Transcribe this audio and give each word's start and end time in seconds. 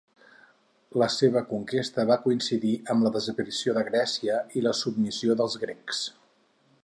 La 1.01 1.09
seva 1.15 1.43
conquesta 1.49 2.05
va 2.11 2.17
coincidir 2.23 2.73
amb 2.95 3.07
la 3.07 3.13
desaparició 3.19 3.77
de 3.79 3.85
Grècia 3.91 4.39
i 4.61 4.67
la 4.69 4.75
submissió 4.83 5.41
dels 5.43 5.59
grecs. 5.65 6.03